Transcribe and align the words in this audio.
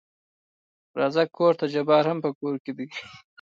راځه 0.99 1.23
کورته 1.35 1.65
جبار 1.73 2.03
هم 2.09 2.17
په 2.25 2.29
کور 2.39 2.55
کې 2.63 2.71
دى. 2.77 2.87